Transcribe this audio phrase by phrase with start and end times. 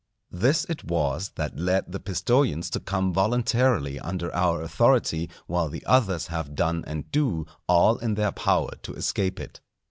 [0.31, 5.85] This it was that led the Pistojans to come voluntarily under our authority while the
[5.85, 9.61] others have done and do all in their power to escape it.